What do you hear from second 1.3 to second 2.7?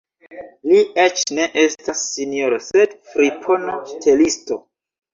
ne estas sinjoro,